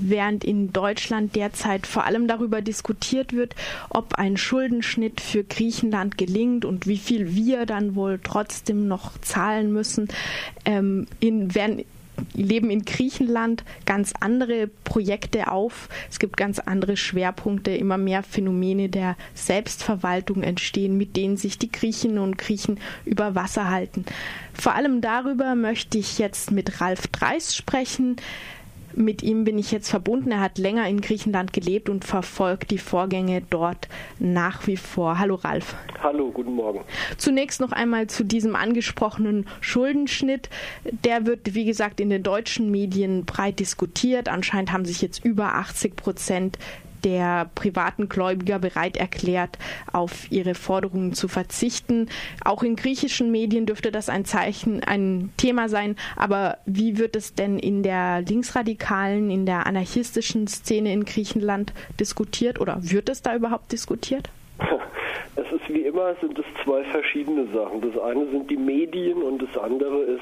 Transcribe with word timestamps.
während 0.00 0.44
in 0.44 0.72
Deutschland 0.72 1.36
derzeit 1.36 1.86
vor 1.86 2.04
allem 2.04 2.28
darüber 2.28 2.62
diskutiert 2.62 3.32
wird, 3.32 3.54
ob 3.90 4.14
ein 4.14 4.36
Schuldenschnitt 4.36 5.20
für 5.20 5.44
Griechenland 5.44 6.18
gelingt 6.18 6.64
und 6.64 6.86
wie 6.86 6.98
viel 6.98 7.34
wir 7.34 7.66
dann 7.66 7.94
wohl 7.94 8.20
trotzdem 8.22 8.88
noch 8.88 9.18
zahlen 9.20 9.72
müssen, 9.72 10.08
ähm, 10.64 11.06
in, 11.20 11.54
werden 11.54 11.84
leben 12.34 12.70
in 12.70 12.84
Griechenland 12.84 13.64
ganz 13.86 14.12
andere 14.20 14.68
Projekte 14.84 15.50
auf. 15.50 15.88
Es 16.10 16.18
gibt 16.18 16.36
ganz 16.36 16.58
andere 16.58 16.96
Schwerpunkte, 16.96 17.70
immer 17.72 17.98
mehr 17.98 18.22
Phänomene 18.22 18.88
der 18.88 19.16
Selbstverwaltung 19.34 20.42
entstehen, 20.42 20.96
mit 20.96 21.16
denen 21.16 21.36
sich 21.36 21.58
die 21.58 21.70
Griechinnen 21.70 22.18
und 22.18 22.38
Griechen 22.38 22.80
über 23.04 23.34
Wasser 23.34 23.70
halten. 23.70 24.04
Vor 24.54 24.74
allem 24.74 25.00
darüber 25.00 25.54
möchte 25.54 25.98
ich 25.98 26.18
jetzt 26.18 26.50
mit 26.50 26.80
Ralf 26.80 27.06
Dreis 27.08 27.54
sprechen. 27.54 28.16
Mit 28.94 29.22
ihm 29.22 29.44
bin 29.44 29.58
ich 29.58 29.70
jetzt 29.70 29.90
verbunden. 29.90 30.32
Er 30.32 30.40
hat 30.40 30.58
länger 30.58 30.88
in 30.88 31.00
Griechenland 31.00 31.52
gelebt 31.52 31.88
und 31.88 32.04
verfolgt 32.04 32.70
die 32.70 32.78
Vorgänge 32.78 33.42
dort 33.48 33.88
nach 34.18 34.66
wie 34.66 34.76
vor. 34.76 35.18
Hallo 35.18 35.36
Ralf. 35.36 35.74
Hallo, 36.02 36.30
guten 36.30 36.54
Morgen. 36.54 36.80
Zunächst 37.16 37.60
noch 37.60 37.72
einmal 37.72 38.06
zu 38.06 38.24
diesem 38.24 38.56
angesprochenen 38.56 39.46
Schuldenschnitt. 39.60 40.48
Der 41.04 41.26
wird, 41.26 41.54
wie 41.54 41.64
gesagt, 41.64 42.00
in 42.00 42.10
den 42.10 42.22
deutschen 42.22 42.70
Medien 42.70 43.24
breit 43.24 43.60
diskutiert. 43.60 44.28
Anscheinend 44.28 44.72
haben 44.72 44.84
sich 44.84 45.02
jetzt 45.02 45.24
über 45.24 45.54
80 45.54 45.96
Prozent 45.96 46.58
der 47.04 47.50
privaten 47.54 48.08
Gläubiger 48.08 48.58
bereit 48.58 48.96
erklärt, 48.96 49.58
auf 49.92 50.30
ihre 50.30 50.54
Forderungen 50.54 51.12
zu 51.12 51.28
verzichten. 51.28 52.08
Auch 52.44 52.62
in 52.62 52.76
griechischen 52.76 53.30
Medien 53.30 53.66
dürfte 53.66 53.90
das 53.90 54.08
ein 54.08 54.24
Zeichen, 54.24 54.82
ein 54.84 55.30
Thema 55.36 55.68
sein. 55.68 55.96
Aber 56.16 56.58
wie 56.66 56.98
wird 56.98 57.16
es 57.16 57.34
denn 57.34 57.58
in 57.58 57.82
der 57.82 58.22
linksradikalen, 58.22 59.30
in 59.30 59.46
der 59.46 59.66
anarchistischen 59.66 60.46
Szene 60.46 60.92
in 60.92 61.04
Griechenland 61.04 61.72
diskutiert 62.00 62.60
oder 62.60 62.78
wird 62.80 63.08
es 63.08 63.22
da 63.22 63.34
überhaupt 63.34 63.72
diskutiert? 63.72 64.28
Es 65.36 65.52
ist 65.52 65.68
wie 65.68 65.82
immer, 65.82 66.16
sind 66.20 66.36
es 66.36 66.44
zwei 66.64 66.82
verschiedene 66.84 67.46
Sachen. 67.54 67.80
Das 67.80 67.96
eine 68.02 68.26
sind 68.30 68.50
die 68.50 68.56
Medien 68.56 69.22
und 69.22 69.40
das 69.40 69.56
andere 69.56 70.02
ist 70.02 70.20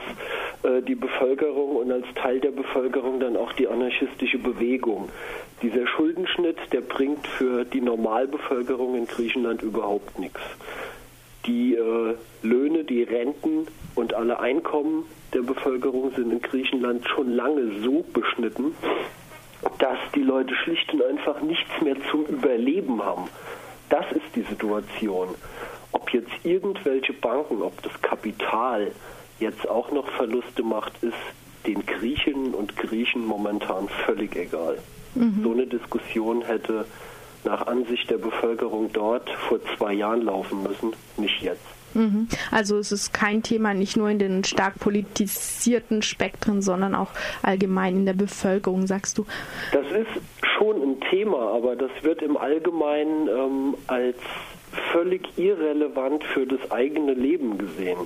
äh, 0.62 0.82
die 0.82 0.94
Bevölkerung 0.94 1.76
und 1.76 1.90
als 1.90 2.04
Teil 2.14 2.38
der 2.40 2.50
Bevölkerung 2.50 3.18
dann 3.18 3.34
auch 3.36 3.52
die 3.54 3.66
anarchistische 3.66 4.38
Bewegung. 4.38 5.08
Dieser 5.62 5.86
Schuldenschnitt, 5.86 6.58
der 6.72 6.82
bringt 6.82 7.26
für 7.26 7.64
die 7.64 7.80
Normalbevölkerung 7.80 8.96
in 8.96 9.06
Griechenland 9.06 9.62
überhaupt 9.62 10.18
nichts. 10.18 10.40
Die 11.46 11.74
äh, 11.74 12.14
Löhne, 12.42 12.84
die 12.84 13.02
Renten 13.02 13.66
und 13.94 14.12
alle 14.12 14.38
Einkommen 14.40 15.04
der 15.32 15.40
Bevölkerung 15.42 16.12
sind 16.14 16.30
in 16.30 16.42
Griechenland 16.42 17.08
schon 17.08 17.32
lange 17.34 17.80
so 17.82 18.04
beschnitten, 18.12 18.74
dass 19.78 19.98
die 20.14 20.22
Leute 20.22 20.54
schlicht 20.54 20.92
und 20.92 21.02
einfach 21.02 21.40
nichts 21.40 21.70
mehr 21.82 21.96
zum 22.10 22.26
Überleben 22.26 23.02
haben. 23.02 23.24
Das 23.88 24.04
ist 24.12 24.34
die 24.34 24.42
Situation. 24.42 25.28
Ob 25.92 26.10
jetzt 26.10 26.32
irgendwelche 26.44 27.12
Banken, 27.14 27.62
ob 27.62 27.80
das 27.82 28.00
Kapital 28.02 28.92
jetzt 29.38 29.68
auch 29.68 29.90
noch 29.90 30.08
Verluste 30.10 30.62
macht, 30.62 31.02
ist 31.02 31.14
den 31.66 31.84
Griechinnen 31.86 32.54
und 32.54 32.76
Griechen 32.76 33.24
momentan 33.24 33.88
völlig 34.04 34.36
egal. 34.36 34.78
Mhm. 35.16 35.42
So 35.42 35.52
eine 35.52 35.66
Diskussion 35.66 36.42
hätte 36.42 36.84
nach 37.44 37.66
Ansicht 37.66 38.10
der 38.10 38.18
Bevölkerung 38.18 38.90
dort 38.92 39.30
vor 39.30 39.58
zwei 39.76 39.92
Jahren 39.92 40.22
laufen 40.22 40.62
müssen, 40.62 40.92
nicht 41.16 41.42
jetzt. 41.42 41.62
Mhm. 41.94 42.28
Also 42.50 42.76
es 42.78 42.92
ist 42.92 43.12
kein 43.12 43.42
Thema 43.42 43.72
nicht 43.72 43.96
nur 43.96 44.10
in 44.10 44.18
den 44.18 44.44
stark 44.44 44.78
politisierten 44.78 46.02
Spektren, 46.02 46.60
sondern 46.60 46.94
auch 46.94 47.10
allgemein 47.42 47.96
in 47.96 48.06
der 48.06 48.12
Bevölkerung, 48.12 48.86
sagst 48.86 49.18
du? 49.18 49.26
Das 49.72 49.86
ist 49.86 50.46
schon 50.58 50.82
ein 50.82 51.00
Thema, 51.10 51.52
aber 51.54 51.76
das 51.76 51.90
wird 52.02 52.20
im 52.22 52.36
Allgemeinen 52.36 53.28
ähm, 53.28 53.74
als 53.86 54.16
völlig 54.92 55.38
irrelevant 55.38 56.22
für 56.24 56.46
das 56.46 56.70
eigene 56.70 57.14
Leben 57.14 57.56
gesehen. 57.56 58.00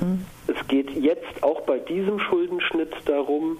Mhm. 0.00 0.24
Es 0.46 0.68
geht 0.68 0.90
jetzt 0.90 1.42
auch 1.42 1.62
bei 1.62 1.78
diesem 1.78 2.18
Schuldenschnitt 2.18 2.92
darum, 3.06 3.58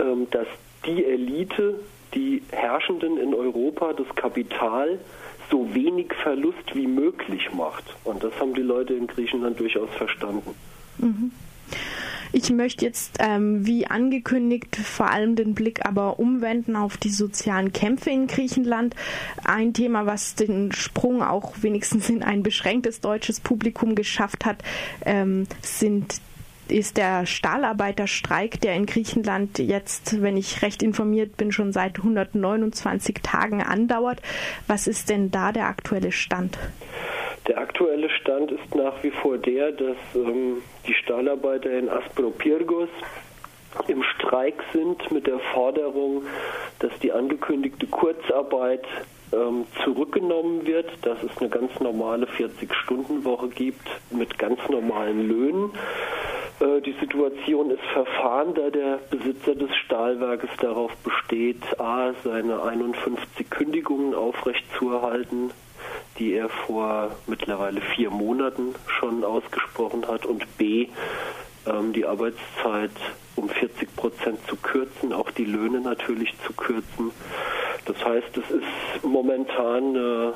ähm, 0.00 0.26
dass 0.30 0.46
die 0.86 1.04
Elite, 1.04 1.80
die 2.14 2.42
Herrschenden 2.50 3.18
in 3.18 3.34
Europa, 3.34 3.92
das 3.92 4.06
Kapital, 4.14 4.98
so 5.50 5.74
wenig 5.74 6.12
Verlust 6.22 6.74
wie 6.74 6.86
möglich 6.86 7.52
macht. 7.52 7.84
Und 8.04 8.24
das 8.24 8.38
haben 8.40 8.54
die 8.54 8.62
Leute 8.62 8.94
in 8.94 9.06
Griechenland 9.06 9.60
durchaus 9.60 9.90
verstanden. 9.90 10.54
Mhm. 10.98 11.30
Ich 12.32 12.50
möchte 12.50 12.84
jetzt, 12.84 13.16
ähm, 13.20 13.66
wie 13.66 13.86
angekündigt, 13.86 14.76
vor 14.76 15.10
allem 15.10 15.36
den 15.36 15.54
Blick 15.54 15.86
aber 15.86 16.18
umwenden 16.18 16.76
auf 16.76 16.96
die 16.96 17.10
sozialen 17.10 17.72
Kämpfe 17.72 18.10
in 18.10 18.26
Griechenland. 18.26 18.94
Ein 19.44 19.72
Thema, 19.72 20.06
was 20.06 20.34
den 20.34 20.72
Sprung 20.72 21.22
auch 21.22 21.54
wenigstens 21.62 22.10
in 22.10 22.22
ein 22.22 22.42
beschränktes 22.42 23.00
deutsches 23.00 23.40
Publikum 23.40 23.94
geschafft 23.94 24.44
hat, 24.44 24.62
ähm, 25.04 25.46
sind 25.62 26.20
ist 26.70 26.96
der 26.96 27.26
Stahlarbeiterstreik, 27.26 28.60
der 28.60 28.74
in 28.74 28.86
Griechenland 28.86 29.58
jetzt, 29.58 30.22
wenn 30.22 30.36
ich 30.36 30.62
recht 30.62 30.82
informiert 30.82 31.36
bin, 31.36 31.52
schon 31.52 31.72
seit 31.72 31.98
129 31.98 33.16
Tagen 33.22 33.62
andauert. 33.62 34.20
Was 34.66 34.86
ist 34.86 35.10
denn 35.10 35.30
da 35.30 35.52
der 35.52 35.66
aktuelle 35.66 36.12
Stand? 36.12 36.58
Der 37.46 37.58
aktuelle 37.58 38.10
Stand 38.10 38.50
ist 38.50 38.74
nach 38.74 39.02
wie 39.02 39.10
vor 39.10 39.38
der, 39.38 39.72
dass 39.72 39.96
ähm, 40.14 40.62
die 40.86 40.94
Stahlarbeiter 40.94 41.70
in 41.70 41.88
Aspropyrgos 41.88 42.88
im 43.88 44.02
Streik 44.02 44.62
sind 44.72 45.10
mit 45.12 45.26
der 45.26 45.38
Forderung, 45.54 46.22
dass 46.78 46.98
die 47.00 47.12
angekündigte 47.12 47.86
Kurzarbeit 47.86 48.84
ähm, 49.32 49.66
zurückgenommen 49.84 50.66
wird, 50.66 50.90
dass 51.02 51.22
es 51.22 51.36
eine 51.38 51.48
ganz 51.48 51.78
normale 51.80 52.26
40-Stunden-Woche 52.26 53.48
gibt 53.48 53.88
mit 54.10 54.38
ganz 54.38 54.60
normalen 54.68 55.28
Löhnen. 55.28 55.70
Äh, 56.60 56.80
die 56.80 56.94
Situation 57.00 57.70
ist 57.70 57.84
verfahren, 57.92 58.54
da 58.54 58.70
der 58.70 58.98
Besitzer 59.10 59.54
des 59.54 59.74
Stahlwerkes 59.84 60.50
darauf 60.60 60.94
besteht, 60.98 61.62
a, 61.78 62.12
seine 62.24 62.62
51 62.62 63.50
Kündigungen 63.50 64.14
aufrechtzuerhalten, 64.14 65.50
die 66.18 66.32
er 66.32 66.48
vor 66.48 67.10
mittlerweile 67.26 67.80
vier 67.80 68.10
Monaten 68.10 68.74
schon 68.86 69.24
ausgesprochen 69.24 70.06
hat, 70.08 70.24
und 70.24 70.56
b, 70.56 70.88
ähm, 71.66 71.92
die 71.92 72.06
Arbeitszeit 72.06 72.92
um 73.34 73.50
40 73.50 73.94
Prozent 73.96 74.38
zu 74.48 74.56
kürzen, 74.56 75.12
auch 75.12 75.30
die 75.30 75.44
Löhne 75.44 75.80
natürlich 75.80 76.32
zu 76.46 76.54
kürzen. 76.54 77.10
Das 77.86 78.04
heißt, 78.04 78.36
es 78.36 78.50
ist 78.50 79.04
momentan 79.04 79.96
eine 79.96 80.34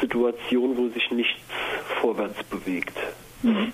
Situation, 0.00 0.76
wo 0.76 0.88
sich 0.88 1.10
nichts 1.10 1.40
vorwärts 2.00 2.42
bewegt. 2.44 2.96
Mhm. 3.42 3.72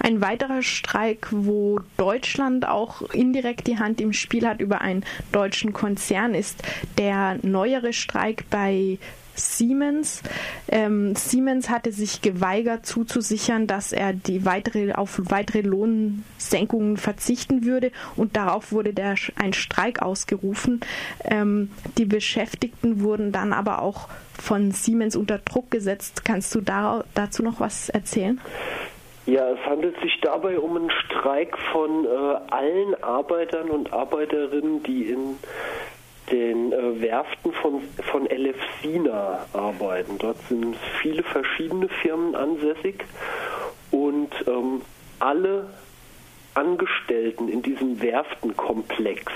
Ein 0.00 0.20
weiterer 0.20 0.62
Streik, 0.62 1.28
wo 1.30 1.80
Deutschland 1.96 2.66
auch 2.66 3.02
indirekt 3.12 3.66
die 3.66 3.78
Hand 3.78 4.00
im 4.00 4.12
Spiel 4.12 4.46
hat 4.46 4.60
über 4.60 4.80
einen 4.80 5.04
deutschen 5.32 5.72
Konzern, 5.72 6.34
ist 6.34 6.62
der 6.98 7.38
neuere 7.42 7.92
Streik 7.92 8.44
bei 8.50 8.98
Siemens. 9.36 10.22
Ähm, 10.68 11.14
Siemens 11.16 11.68
hatte 11.68 11.92
sich 11.92 12.22
geweigert 12.22 12.86
zuzusichern, 12.86 13.66
dass 13.66 13.92
er 13.92 14.12
die 14.12 14.44
weitere, 14.44 14.92
auf 14.92 15.20
weitere 15.24 15.62
Lohnsenkungen 15.62 16.96
verzichten 16.96 17.64
würde 17.64 17.90
und 18.16 18.36
darauf 18.36 18.72
wurde 18.72 18.94
der, 18.94 19.16
ein 19.36 19.52
Streik 19.52 20.02
ausgerufen. 20.02 20.80
Ähm, 21.24 21.70
die 21.98 22.04
Beschäftigten 22.04 23.00
wurden 23.00 23.32
dann 23.32 23.52
aber 23.52 23.82
auch 23.82 24.08
von 24.40 24.72
Siemens 24.72 25.16
unter 25.16 25.38
Druck 25.38 25.70
gesetzt. 25.70 26.24
Kannst 26.24 26.54
du 26.54 26.60
da, 26.60 27.04
dazu 27.14 27.42
noch 27.42 27.60
was 27.60 27.88
erzählen? 27.88 28.40
Ja, 29.26 29.48
es 29.50 29.60
handelt 29.64 29.98
sich 30.00 30.20
dabei 30.20 30.58
um 30.58 30.76
einen 30.76 30.90
Streik 30.90 31.56
von 31.72 32.04
äh, 32.04 32.08
allen 32.50 33.02
Arbeitern 33.02 33.70
und 33.70 33.92
Arbeiterinnen, 33.92 34.82
die 34.82 35.04
in 35.04 35.38
den 36.30 36.72
äh, 36.72 37.00
Werften 37.00 37.52
von, 37.52 37.82
von 38.10 38.26
Elefsina 38.26 39.46
arbeiten. 39.54 40.18
Dort 40.18 40.38
sind 40.48 40.76
viele 41.00 41.22
verschiedene 41.22 41.88
Firmen 41.88 42.34
ansässig 42.34 43.04
und 43.90 44.30
ähm, 44.46 44.82
alle 45.20 45.70
Angestellten 46.54 47.48
in 47.48 47.62
diesem 47.62 48.02
Werftenkomplex 48.02 49.32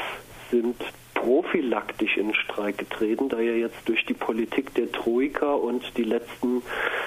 sind 0.51 0.77
prophylaktisch 1.21 2.17
in 2.17 2.33
Streik 2.33 2.79
getreten, 2.79 3.29
da 3.29 3.41
ja 3.41 3.53
jetzt 3.53 3.89
durch 3.89 4.05
die 4.07 4.15
Politik 4.15 4.75
der 4.75 4.91
Troika 4.93 5.53
und 5.53 5.83
die 5.97 6.05
letzten 6.05 6.63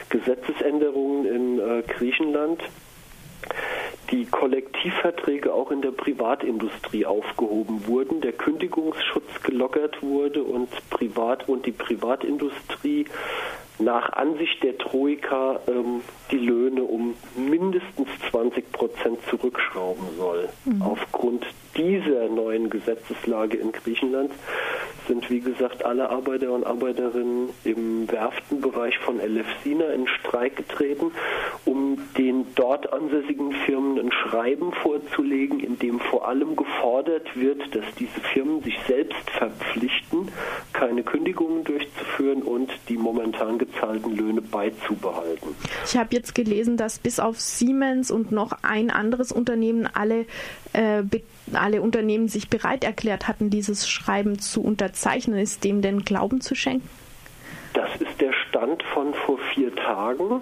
Gesetzesänderungen 0.10 1.26
in 1.26 1.60
äh, 1.60 1.84
Griechenland 1.84 2.62
die 4.12 4.26
Kollektivverträge 4.26 5.54
auch 5.54 5.72
in 5.72 5.82
der 5.82 5.92
Privatindustrie 5.92 7.06
aufgehoben 7.06 7.88
wurden, 7.88 8.20
der 8.20 8.34
Kündigungsschutz 8.34 9.42
gelockert 9.44 10.02
wurde 10.04 10.44
und 10.44 10.70
Privat 10.90 11.48
und 11.48 11.66
die 11.66 11.72
Privatindustrie 11.72 13.06
nach 13.84 14.14
Ansicht 14.14 14.64
der 14.64 14.78
Troika 14.78 15.60
ähm, 15.68 16.02
die 16.32 16.38
Löhne 16.38 16.84
um 16.84 17.16
mindestens 17.36 18.08
20 18.30 18.72
Prozent 18.72 19.20
zurückschrauben 19.30 20.06
soll. 20.18 20.50
Mhm. 20.66 20.82
Aufgrund 20.82 21.46
dieser 21.78 22.28
neuen 22.28 22.70
Gesetzeslage 22.70 23.58
in 23.58 23.72
Griechenland 23.72 24.32
sind, 25.08 25.30
wie 25.30 25.40
gesagt, 25.40 25.84
alle 25.84 26.10
Arbeiter 26.10 26.52
und 26.52 26.66
Arbeiterinnen 26.66 27.50
im 27.64 28.12
Werftenbereich 28.12 28.98
von 29.00 29.20
Elefsina 29.20 29.86
in 29.88 30.08
Streik 30.08 30.56
getreten, 30.56 31.12
um 31.66 31.98
den 32.18 32.46
dort 32.56 32.92
ansässigen 32.92 33.52
Firmen 33.66 33.98
Schreiben 34.32 34.72
vorzulegen, 34.72 35.60
in 35.60 35.78
dem 35.78 36.00
vor 36.00 36.28
allem 36.28 36.56
gefordert 36.56 37.36
wird, 37.36 37.76
dass 37.76 37.84
diese 38.00 38.20
Firmen 38.34 38.64
sich 38.64 38.78
selbst 38.88 39.30
verpflichten, 39.30 40.30
keine 40.74 41.04
Kündigungen 41.04 41.64
durchzuführen 41.64 42.42
und 42.42 42.72
die 42.88 42.98
momentan 42.98 43.58
gezahlten 43.58 44.16
Löhne 44.16 44.42
beizubehalten. 44.42 45.56
Ich 45.86 45.98
habe 45.98 46.16
jetzt 46.16 46.34
gelesen, 46.34 46.78
dass 46.78 47.00
bis 47.00 47.20
auf 47.20 47.40
Siemens 47.40 48.10
und 48.10 48.32
noch 48.32 48.54
ein 48.64 48.90
anderes 48.90 49.32
Unternehmen 49.32 49.88
alle 49.94 50.26
äh, 50.74 51.04
alle 51.54 51.82
Unternehmen 51.82 52.30
sich 52.30 52.50
bereit 52.50 52.84
erklärt 52.84 53.28
hatten, 53.28 53.50
dieses 53.50 53.90
Schreiben 53.90 54.40
zu 54.40 54.64
unterzeichnen. 54.64 55.38
Ist 55.40 55.64
dem 55.64 55.82
denn 55.82 56.06
Glauben 56.06 56.40
zu 56.40 56.56
schenken? 56.56 56.88
Das 57.74 57.90
ist 58.00 58.20
der 58.22 58.34
Stand 58.34 58.84
von 58.94 59.14
vor 59.14 59.38
vier 59.54 59.74
Tagen, 59.76 60.42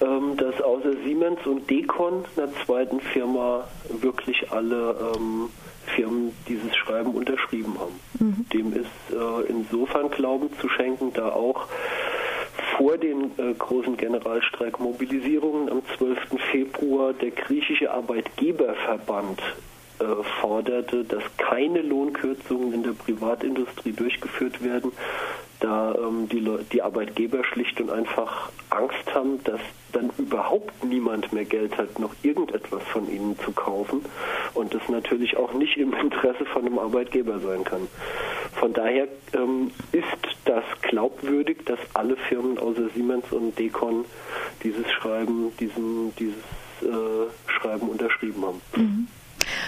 ähm, 0.00 0.36
dass 0.36 0.60
außer 0.60 0.92
Siemens 1.04 1.44
und 1.46 1.68
Decon, 1.68 2.24
einer 2.36 2.52
zweiten 2.64 3.00
Firma, 3.00 3.68
wirklich 4.00 4.50
alle 4.50 4.96
ähm, 5.16 5.50
Firmen 5.94 6.32
dieses 6.48 6.76
Schreiben 6.76 7.12
unterschrieben 7.12 7.74
haben. 7.78 8.00
Mhm. 8.18 8.46
Dem 8.52 8.72
ist 8.72 8.86
äh, 9.10 9.48
insofern 9.48 10.10
Glauben 10.10 10.50
zu 10.60 10.68
schenken, 10.68 11.12
da 11.14 11.30
auch 11.30 11.66
vor 12.76 12.96
den 12.96 13.32
äh, 13.38 13.54
großen 13.54 13.96
Generalstreikmobilisierungen 13.96 15.68
am 15.70 15.82
12. 15.96 16.18
Februar 16.52 17.12
der 17.12 17.30
griechische 17.30 17.90
Arbeitgeberverband 17.90 19.40
äh, 20.00 20.04
forderte, 20.40 21.04
dass 21.04 21.24
keine 21.36 21.82
Lohnkürzungen 21.82 22.72
in 22.72 22.82
der 22.84 22.92
Privatindustrie 22.92 23.92
durchgeführt 23.92 24.62
werden, 24.62 24.92
da 25.60 25.94
ähm, 25.94 26.28
die, 26.28 26.44
die 26.72 26.82
Arbeitgeber 26.82 27.44
schlicht 27.44 27.80
und 27.80 27.90
einfach 27.90 28.50
Angst 28.70 29.14
haben, 29.14 29.42
dass 29.44 29.60
dann 29.92 30.10
überhaupt 30.18 30.84
niemand 30.84 31.32
mehr 31.32 31.44
Geld 31.44 31.76
hat, 31.78 31.98
noch 31.98 32.14
irgendetwas 32.22 32.82
von 32.84 33.10
ihnen 33.10 33.38
zu 33.38 33.52
kaufen 33.52 34.04
und 34.54 34.74
das 34.74 34.88
natürlich 34.88 35.36
auch 35.36 35.52
nicht 35.54 35.76
im 35.76 35.94
Interesse 35.94 36.44
von 36.44 36.66
einem 36.66 36.78
Arbeitgeber 36.78 37.40
sein 37.40 37.64
kann. 37.64 37.88
Von 38.52 38.72
daher 38.72 39.08
ähm, 39.34 39.70
ist 39.92 40.06
das 40.44 40.64
glaubwürdig, 40.82 41.64
dass 41.64 41.78
alle 41.94 42.16
Firmen 42.16 42.58
außer 42.58 42.88
Siemens 42.94 43.24
und 43.30 43.58
Decon 43.58 44.04
dieses 44.62 44.90
Schreiben, 44.92 45.52
diesen, 45.58 46.14
dieses 46.16 46.42
äh, 46.82 47.50
Schreiben 47.50 47.88
unterschrieben 47.88 48.44
haben. 48.44 48.60
Mhm. 48.76 49.08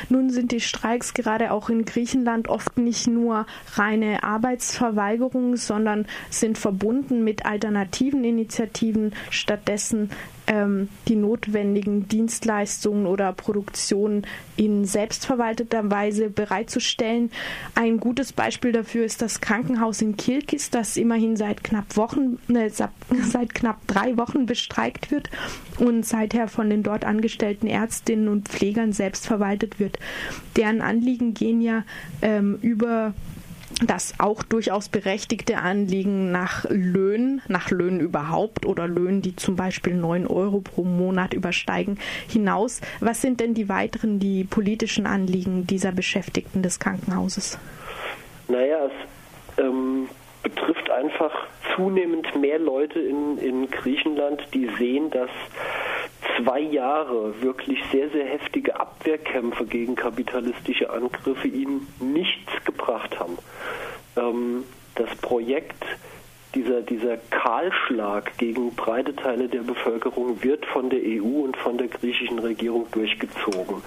Nun 0.09 0.31
sind 0.31 0.53
die 0.53 0.61
Streiks 0.61 1.15
gerade 1.15 1.53
auch 1.53 1.71
in 1.71 1.85
Griechenland 1.85 2.49
oft 2.49 2.79
nicht 2.79 3.07
nur 3.07 3.47
reine 3.75 4.23
Arbeitsverweigerung, 4.23 5.57
sondern 5.57 6.07
sind 6.31 6.59
verbunden 6.59 7.25
mit 7.25 7.47
alternativen 7.47 8.25
Initiativen. 8.25 9.15
Stattdessen 9.31 10.11
ähm, 10.51 10.89
die 11.07 11.15
notwendigen 11.15 12.09
Dienstleistungen 12.09 13.07
oder 13.07 13.33
Produktionen 13.33 14.27
in 14.57 14.85
selbstverwalteter 14.85 15.91
Weise 15.91 16.29
bereitzustellen. 16.29 17.31
Ein 17.77 17.99
gutes 17.99 18.33
Beispiel 18.33 18.73
dafür 18.73 19.05
ist 19.05 19.23
das 19.23 19.41
Krankenhaus 19.41 20.03
in 20.03 20.17
Kilkis, 20.17 20.69
das 20.71 20.97
immerhin 20.97 21.37
seit 21.37 21.63
knapp 21.63 21.97
Wochen, 21.97 22.39
äh, 22.53 22.69
seit 23.23 23.55
knapp 23.55 23.87
drei 23.87 24.17
Wochen 24.17 24.47
bestreikt 24.47 25.13
wird 25.13 25.31
und 25.79 26.05
seither 26.05 26.49
von 26.49 26.69
den 26.69 26.83
dort 26.83 27.05
angestellten 27.05 27.69
Ärztinnen 27.69 28.29
und 28.29 28.49
Pflegern 28.49 28.93
selbst 28.93 29.27
verwaltet 29.27 29.79
wird. 29.79 29.99
Deren 30.57 30.83
Anliegen 30.83 31.33
gehen 31.33 31.61
ja 31.61 31.85
ähm, 32.23 32.59
über 32.61 33.15
das 33.87 34.15
auch 34.19 34.43
durchaus 34.43 34.89
berechtigte 34.89 35.59
Anliegen 35.59 36.31
nach 36.31 36.65
Löhnen, 36.69 37.43
nach 37.49 37.71
Löhnen 37.71 38.01
überhaupt 38.01 38.67
oder 38.67 38.87
Löhnen, 38.87 39.23
die 39.23 39.37
zum 39.37 39.57
Beispiel 39.57 39.95
9 39.95 40.27
Euro 40.27 40.61
pro 40.61 40.85
Monat 40.85 41.35
übersteigen, 41.35 41.99
hinaus. 42.29 42.81
Was 43.01 43.21
sind 43.21 43.41
denn 43.41 43.55
die 43.55 43.69
weiteren, 43.69 44.19
die 44.19 44.45
politischen 44.45 45.07
Anliegen 45.07 45.67
dieser 45.67 45.93
Beschäftigten 45.93 46.63
des 46.63 46.79
Krankenhauses? 46.79 47.59
Naja, 48.49 48.87
es 48.87 49.63
ähm, 49.65 50.09
betrifft 50.43 50.91
einfach 50.91 51.47
zunehmend 51.77 52.35
mehr 52.37 52.59
Leute 52.59 52.99
in, 52.99 53.39
in 53.39 53.71
Griechenland, 53.71 54.43
die 54.53 54.69
sehen, 54.79 55.11
dass 55.11 55.31
zwei 56.39 56.61
Jahre 56.61 57.41
wirklich 57.43 57.79
sehr, 57.93 58.11
sehr 58.11 58.27
heftige 58.27 58.79
Abwehrkämpfe 58.79 59.65
gegen 59.65 59.95
kapitalistische 59.95 60.91
Angriffe 60.91 61.49
ihnen 61.49 61.87
nichts 62.01 62.53
gebracht 62.65 63.19
haben. 63.19 63.39
Ähm, 64.17 64.65
das 64.95 65.15
Projekt, 65.17 65.85
dieser, 66.55 66.83
dieser 66.83 67.17
Kahlschlag 67.17 68.37
gegen 68.39 68.75
breite 68.75 69.15
Teile 69.15 69.49
der 69.49 69.61
Bevölkerung 69.61 70.43
wird 70.43 70.67
von 70.67 70.91
der 70.91 71.01
EU 71.01 71.45
und 71.45 71.57
von 71.57 71.79
der 71.79 71.89
griechischen 71.89 72.39
Regierung 72.39 72.87
durchgezogen. 72.91 73.83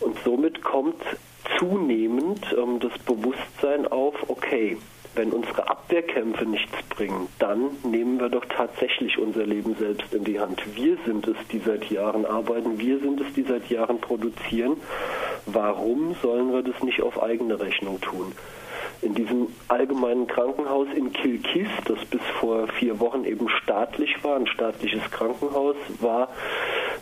Und 0.00 0.18
somit 0.24 0.62
kommt 0.62 1.02
zunehmend 1.58 2.46
ähm, 2.56 2.78
das 2.80 2.96
Bewusstsein 3.00 3.86
auf, 3.88 4.14
okay, 4.28 4.76
wenn 5.20 5.32
unsere 5.32 5.68
Abwehrkämpfe 5.68 6.46
nichts 6.46 6.72
bringen, 6.88 7.28
dann 7.38 7.76
nehmen 7.82 8.18
wir 8.18 8.30
doch 8.30 8.46
tatsächlich 8.46 9.18
unser 9.18 9.44
Leben 9.44 9.74
selbst 9.74 10.14
in 10.14 10.24
die 10.24 10.40
Hand. 10.40 10.62
Wir 10.74 10.96
sind 11.04 11.28
es, 11.28 11.36
die 11.52 11.58
seit 11.58 11.90
Jahren 11.90 12.24
arbeiten, 12.24 12.78
wir 12.78 12.98
sind 13.00 13.20
es, 13.20 13.30
die 13.34 13.42
seit 13.42 13.68
Jahren 13.68 14.00
produzieren. 14.00 14.78
Warum 15.44 16.16
sollen 16.22 16.54
wir 16.54 16.62
das 16.62 16.82
nicht 16.82 17.02
auf 17.02 17.22
eigene 17.22 17.60
Rechnung 17.60 18.00
tun? 18.00 18.32
In 19.02 19.12
diesem 19.12 19.48
allgemeinen 19.68 20.26
Krankenhaus 20.26 20.88
in 20.94 21.12
Kilkis, 21.12 21.68
das 21.84 22.02
bis 22.06 22.22
vor 22.40 22.68
vier 22.78 22.98
Wochen 22.98 23.24
eben 23.24 23.50
staatlich 23.62 24.24
war, 24.24 24.36
ein 24.36 24.46
staatliches 24.46 25.02
Krankenhaus, 25.10 25.76
war 26.00 26.30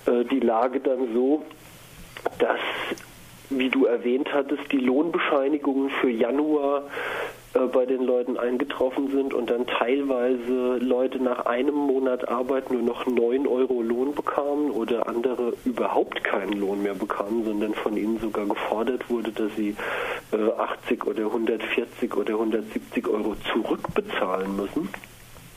äh, 0.06 0.24
die 0.24 0.40
Lage 0.40 0.80
dann 0.80 1.14
so, 1.14 1.44
dass 2.40 2.58
wie 3.50 3.68
du 3.68 3.86
erwähnt 3.86 4.32
hattest, 4.32 4.70
die 4.72 4.78
Lohnbescheinigungen 4.78 5.90
für 6.00 6.10
Januar 6.10 6.82
bei 7.52 7.86
den 7.86 8.02
Leuten 8.04 8.36
eingetroffen 8.36 9.10
sind 9.10 9.32
und 9.32 9.50
dann 9.50 9.66
teilweise 9.66 10.76
Leute 10.78 11.22
nach 11.22 11.46
einem 11.46 11.74
Monat 11.74 12.28
Arbeit 12.28 12.70
nur 12.70 12.82
noch 12.82 13.06
9 13.06 13.46
Euro 13.46 13.82
Lohn 13.82 14.14
bekamen 14.14 14.70
oder 14.70 15.08
andere 15.08 15.54
überhaupt 15.64 16.22
keinen 16.24 16.52
Lohn 16.60 16.82
mehr 16.82 16.94
bekamen, 16.94 17.44
sondern 17.44 17.74
von 17.74 17.96
ihnen 17.96 18.18
sogar 18.20 18.46
gefordert 18.46 19.08
wurde, 19.08 19.32
dass 19.32 19.54
sie 19.56 19.74
äh, 20.32 20.50
80 20.52 21.06
oder 21.06 21.26
140 21.26 22.16
oder 22.16 22.34
170 22.34 23.08
Euro 23.08 23.34
zurückbezahlen 23.52 24.56
müssen. 24.56 24.88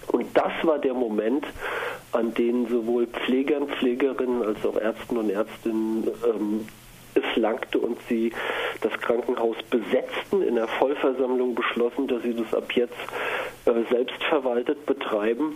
Und 0.08 0.28
das 0.34 0.52
war 0.64 0.80
der 0.80 0.94
Moment, 0.94 1.46
an 2.12 2.34
dem 2.34 2.68
sowohl 2.68 3.08
Pflegern, 3.08 3.68
Pflegerinnen 3.68 4.44
als 4.44 4.66
auch 4.66 4.80
Ärzten 4.80 5.18
und 5.18 5.30
Ärztinnen 5.30 6.08
ähm, 6.26 6.68
es 7.16 7.36
langte 7.36 7.80
und 7.80 7.98
sie 8.08 8.32
das 8.82 8.94
Krankenhaus 9.00 9.58
besetzten, 9.70 10.42
in 10.42 10.56
der 10.56 10.68
Vollversammlung 10.68 11.56
beschlossen, 11.56 12.08
dass 12.08 12.24
sie 12.24 12.36
das 12.36 12.54
ab 12.54 12.72
jetzt 12.74 12.94
äh, 13.66 13.72
selbstverwaltet 13.90 14.86
betreiben 14.86 15.56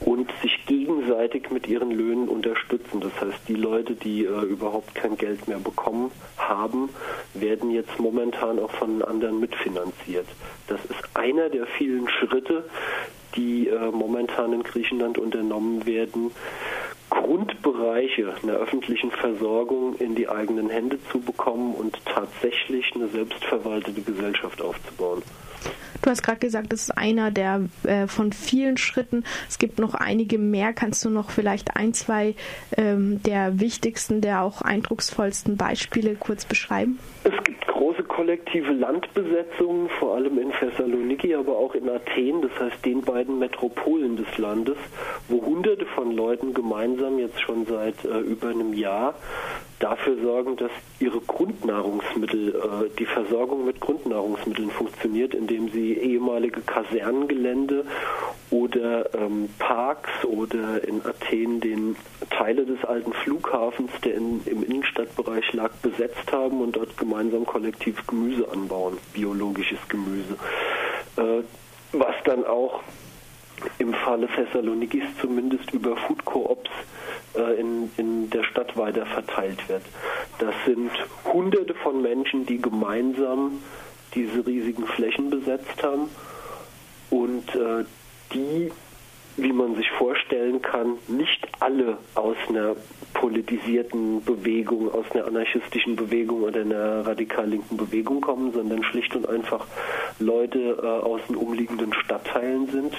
und 0.00 0.30
sich 0.42 0.66
gegenseitig 0.66 1.50
mit 1.50 1.66
ihren 1.66 1.90
Löhnen 1.90 2.28
unterstützen. 2.28 3.00
Das 3.00 3.12
heißt, 3.20 3.48
die 3.48 3.54
Leute, 3.54 3.94
die 3.94 4.24
äh, 4.24 4.42
überhaupt 4.42 4.94
kein 4.94 5.16
Geld 5.16 5.48
mehr 5.48 5.58
bekommen 5.58 6.10
haben, 6.36 6.90
werden 7.32 7.70
jetzt 7.70 7.98
momentan 7.98 8.58
auch 8.58 8.70
von 8.72 9.02
anderen 9.02 9.40
mitfinanziert. 9.40 10.26
Das 10.66 10.84
ist 10.84 11.02
einer 11.14 11.48
der 11.48 11.66
vielen 11.66 12.08
Schritte, 12.08 12.64
die 13.36 13.68
äh, 13.68 13.90
momentan 13.90 14.52
in 14.52 14.62
Griechenland 14.62 15.18
unternommen 15.18 15.86
werden, 15.86 16.30
Grundbereiche 17.64 18.34
einer 18.42 18.54
öffentlichen 18.54 19.10
Versorgung 19.10 19.96
in 19.96 20.14
die 20.14 20.28
eigenen 20.28 20.68
Hände 20.68 20.98
zu 21.10 21.18
bekommen 21.18 21.74
und 21.74 21.98
tatsächlich 22.04 22.92
eine 22.94 23.08
selbstverwaltete 23.08 24.02
Gesellschaft 24.02 24.60
aufzubauen. 24.60 25.22
Du 26.02 26.10
hast 26.10 26.22
gerade 26.22 26.38
gesagt, 26.38 26.72
das 26.72 26.82
ist 26.82 26.90
einer 26.90 27.30
der 27.30 27.62
äh, 27.84 28.06
von 28.06 28.32
vielen 28.34 28.76
Schritten. 28.76 29.24
Es 29.48 29.58
gibt 29.58 29.78
noch 29.78 29.94
einige 29.94 30.36
mehr. 30.36 30.74
Kannst 30.74 31.02
du 31.06 31.08
noch 31.10 31.30
vielleicht 31.30 31.76
ein, 31.76 31.94
zwei 31.94 32.34
ähm, 32.76 33.22
der 33.22 33.58
wichtigsten, 33.58 34.20
der 34.20 34.42
auch 34.42 34.60
eindrucksvollsten 34.60 35.56
Beispiele 35.56 36.16
kurz 36.16 36.44
beschreiben? 36.44 36.98
Es 37.24 37.44
gibt 37.44 37.73
kollektive 38.14 38.72
Landbesetzungen, 38.72 39.88
vor 39.88 40.14
allem 40.14 40.38
in 40.38 40.52
Thessaloniki, 40.52 41.34
aber 41.34 41.56
auch 41.56 41.74
in 41.74 41.88
Athen, 41.88 42.42
das 42.42 42.52
heißt 42.60 42.84
den 42.84 43.02
beiden 43.02 43.40
Metropolen 43.40 44.16
des 44.16 44.38
Landes, 44.38 44.76
wo 45.28 45.44
Hunderte 45.44 45.84
von 45.84 46.12
Leuten 46.12 46.54
gemeinsam 46.54 47.18
jetzt 47.18 47.40
schon 47.40 47.66
seit 47.66 48.04
äh, 48.04 48.20
über 48.20 48.50
einem 48.50 48.72
Jahr 48.72 49.14
dafür 49.80 50.16
sorgen, 50.22 50.56
dass 50.56 50.70
ihre 51.00 51.20
Grundnahrungsmittel, 51.20 52.54
äh, 52.54 52.96
die 53.00 53.06
Versorgung 53.06 53.64
mit 53.64 53.80
Grundnahrungsmitteln 53.80 54.70
funktioniert, 54.70 55.34
indem 55.34 55.70
sie 55.70 55.94
ehemalige 55.94 56.60
Kasernengelände 56.60 57.84
oder 58.54 59.12
ähm, 59.14 59.48
Parks 59.58 60.24
oder 60.24 60.86
in 60.86 61.04
Athen 61.04 61.60
den 61.60 61.96
Teile 62.30 62.64
des 62.64 62.84
alten 62.84 63.12
Flughafens, 63.12 63.90
der 64.04 64.14
in, 64.14 64.42
im 64.46 64.62
Innenstadtbereich 64.62 65.52
lag, 65.54 65.72
besetzt 65.82 66.30
haben 66.30 66.60
und 66.60 66.76
dort 66.76 66.96
gemeinsam 66.96 67.44
kollektiv 67.46 68.06
Gemüse 68.06 68.48
anbauen, 68.48 68.98
biologisches 69.12 69.80
Gemüse. 69.88 70.36
Äh, 71.16 71.42
was 71.92 72.14
dann 72.24 72.44
auch 72.44 72.80
im 73.78 73.92
Falle 73.92 74.28
Thessalonikis 74.28 75.04
zumindest 75.20 75.72
über 75.72 75.96
Food 75.96 76.24
Coops 76.24 76.70
äh, 77.34 77.60
in, 77.60 77.90
in 77.96 78.30
der 78.30 78.44
Stadt 78.44 78.76
weiter 78.76 79.04
verteilt 79.04 79.68
wird. 79.68 79.82
Das 80.38 80.54
sind 80.64 80.92
Hunderte 81.24 81.74
von 81.74 82.02
Menschen, 82.02 82.46
die 82.46 82.58
gemeinsam 82.58 83.58
diese 84.14 84.46
riesigen 84.46 84.86
Flächen 84.86 85.30
besetzt 85.30 85.82
haben 85.82 86.08
und 87.10 87.52
äh, 87.56 87.84
die, 88.34 88.70
wie 89.36 89.52
man 89.52 89.74
sich 89.76 89.90
vorstellen 89.92 90.62
kann, 90.62 90.98
nicht 91.08 91.46
alle 91.60 91.98
aus 92.14 92.36
einer 92.48 92.76
politisierten 93.14 94.22
Bewegung, 94.24 94.92
aus 94.92 95.06
einer 95.12 95.26
anarchistischen 95.26 95.96
Bewegung 95.96 96.42
oder 96.42 96.60
einer 96.60 97.06
radikal 97.06 97.48
linken 97.48 97.76
Bewegung 97.76 98.20
kommen, 98.20 98.52
sondern 98.52 98.84
schlicht 98.84 99.14
und 99.16 99.28
einfach 99.28 99.66
Leute 100.18 100.78
äh, 100.82 100.86
aus 100.86 101.20
den 101.28 101.36
umliegenden 101.36 101.92
Stadtteilen 101.94 102.68
sind, 102.68 102.94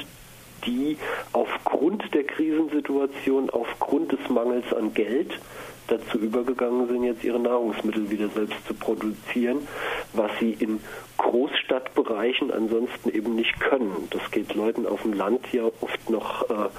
die 0.65 0.97
aufgrund 1.31 2.13
der 2.13 2.23
Krisensituation, 2.23 3.49
aufgrund 3.49 4.11
des 4.11 4.29
Mangels 4.29 4.73
an 4.73 4.93
Geld 4.93 5.39
dazu 5.87 6.17
übergegangen 6.17 6.87
sind, 6.87 7.03
jetzt 7.03 7.23
ihre 7.23 7.39
Nahrungsmittel 7.39 8.09
wieder 8.09 8.29
selbst 8.29 8.65
zu 8.67 8.73
produzieren, 8.73 9.67
was 10.13 10.31
sie 10.39 10.51
in 10.51 10.79
Großstadtbereichen 11.17 12.51
ansonsten 12.51 13.09
eben 13.09 13.35
nicht 13.35 13.59
können. 13.59 14.07
Das 14.11 14.31
geht 14.31 14.53
Leuten 14.53 14.85
auf 14.85 15.01
dem 15.03 15.13
Land 15.13 15.51
ja 15.51 15.63
oft 15.81 16.09
noch 16.09 16.49
äh, 16.49 16.69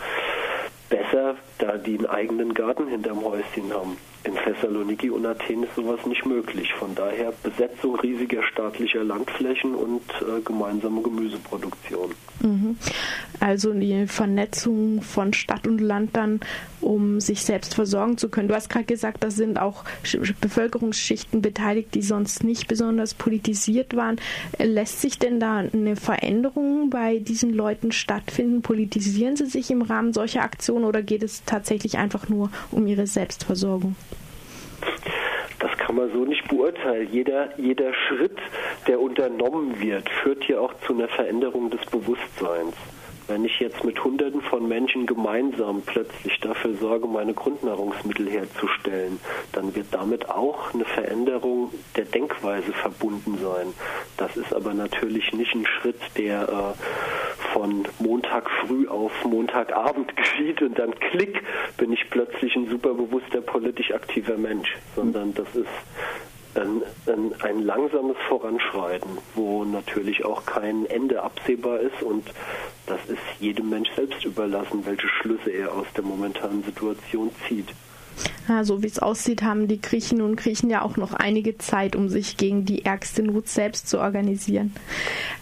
besser, 1.16 1.36
da 1.58 1.76
die 1.78 1.96
einen 1.96 2.06
eigenen 2.06 2.54
Garten 2.54 2.88
hinterm 2.88 3.24
Häuschen 3.24 3.72
haben. 3.72 3.96
In 4.24 4.34
Thessaloniki 4.34 5.08
und 5.10 5.24
Athen 5.24 5.62
ist 5.62 5.76
sowas 5.76 6.04
nicht 6.04 6.26
möglich. 6.26 6.72
Von 6.74 6.94
daher 6.96 7.32
Besetzung 7.44 7.94
riesiger 8.00 8.42
staatlicher 8.42 9.04
Landflächen 9.04 9.74
und 9.74 10.02
äh, 10.20 10.40
gemeinsame 10.44 11.00
Gemüseproduktion. 11.00 12.12
Mhm. 12.40 12.76
Also 13.38 13.72
die 13.72 14.06
Vernetzung 14.06 15.02
von 15.02 15.32
Stadt 15.32 15.66
und 15.66 15.80
Land 15.80 16.16
dann, 16.16 16.40
um 16.80 17.20
sich 17.20 17.42
selbst 17.42 17.74
versorgen 17.74 18.18
zu 18.18 18.28
können. 18.28 18.48
Du 18.48 18.54
hast 18.54 18.68
gerade 18.68 18.84
gesagt, 18.84 19.22
da 19.22 19.30
sind 19.30 19.60
auch 19.60 19.84
Bevölkerungsschichten 20.40 21.40
beteiligt, 21.40 21.94
die 21.94 22.02
sonst 22.02 22.42
nicht 22.42 22.66
besonders 22.66 23.14
politisiert 23.14 23.94
waren. 23.94 24.16
Lässt 24.58 25.00
sich 25.00 25.18
denn 25.18 25.38
da 25.38 25.58
eine 25.58 25.94
Veränderung 25.96 26.90
bei 26.90 27.18
diesen 27.18 27.52
Leuten 27.52 27.92
stattfinden? 27.92 28.62
Politisieren 28.62 29.36
sie 29.36 29.46
sich 29.46 29.70
im 29.70 29.82
Rahmen 29.82 30.12
solcher 30.12 30.42
Aktionen 30.42 30.84
oder 30.84 31.02
geht 31.06 31.22
es 31.22 31.44
tatsächlich 31.44 31.98
einfach 31.98 32.28
nur 32.28 32.50
um 32.70 32.86
ihre 32.86 33.06
Selbstversorgung? 33.06 33.96
Das 35.58 35.70
kann 35.78 35.96
man 35.96 36.12
so 36.12 36.24
nicht 36.24 36.46
beurteilen. 36.48 37.08
Jeder, 37.10 37.58
jeder 37.58 37.92
Schritt, 37.94 38.36
der 38.86 39.00
unternommen 39.00 39.80
wird, 39.80 40.08
führt 40.22 40.44
ja 40.48 40.60
auch 40.60 40.74
zu 40.86 40.92
einer 40.92 41.08
Veränderung 41.08 41.70
des 41.70 41.84
Bewusstseins. 41.86 42.74
Wenn 43.28 43.44
ich 43.44 43.58
jetzt 43.58 43.82
mit 43.82 44.02
Hunderten 44.04 44.40
von 44.40 44.68
Menschen 44.68 45.04
gemeinsam 45.04 45.82
plötzlich 45.84 46.38
dafür 46.38 46.76
sorge, 46.76 47.08
meine 47.08 47.34
Grundnahrungsmittel 47.34 48.30
herzustellen, 48.30 49.18
dann 49.52 49.74
wird 49.74 49.88
damit 49.90 50.28
auch 50.28 50.72
eine 50.72 50.84
Veränderung 50.84 51.72
der 51.96 52.04
Denkweise 52.04 52.72
verbunden 52.72 53.36
sein. 53.42 53.74
Das 54.16 54.36
ist 54.36 54.54
aber 54.54 54.74
natürlich 54.74 55.32
nicht 55.32 55.54
ein 55.56 55.66
Schritt, 55.66 56.00
der 56.16 56.48
äh, 56.48 57.15
von 57.56 57.88
Montag 58.00 58.50
früh 58.50 58.86
auf 58.86 59.12
Montagabend 59.24 60.14
geschieht 60.16 60.60
und 60.60 60.78
dann 60.78 60.94
klick 61.00 61.42
bin 61.78 61.90
ich 61.90 62.10
plötzlich 62.10 62.54
ein 62.54 62.68
superbewusster 62.68 63.40
politisch 63.40 63.92
aktiver 63.92 64.36
Mensch, 64.36 64.76
sondern 64.94 65.32
das 65.32 65.48
ist 65.54 65.66
ein, 66.54 66.82
ein, 67.06 67.34
ein, 67.40 67.62
langsames 67.62 68.16
Voranschreiten, 68.28 69.10
wo 69.34 69.64
natürlich 69.64 70.24
auch 70.26 70.44
kein 70.44 70.84
Ende 70.86 71.22
absehbar 71.22 71.80
ist 71.80 72.02
und 72.02 72.26
das 72.86 73.00
ist 73.08 73.22
jedem 73.40 73.70
Mensch 73.70 73.88
selbst 73.96 74.22
überlassen, 74.26 74.84
welche 74.84 75.08
Schlüsse 75.08 75.50
er 75.50 75.72
aus 75.72 75.86
der 75.96 76.04
momentanen 76.04 76.62
Situation 76.62 77.30
zieht. 77.48 77.68
Ja, 78.48 78.64
so 78.64 78.82
wie 78.82 78.86
es 78.86 78.98
aussieht, 78.98 79.42
haben 79.42 79.68
die 79.68 79.80
Griechen 79.80 80.22
und 80.22 80.36
Griechen 80.36 80.70
ja 80.70 80.82
auch 80.82 80.96
noch 80.96 81.12
einige 81.12 81.58
Zeit, 81.58 81.96
um 81.96 82.08
sich 82.08 82.36
gegen 82.36 82.64
die 82.64 82.84
ärgste 82.84 83.22
Not 83.22 83.48
selbst 83.48 83.88
zu 83.88 83.98
organisieren. 83.98 84.72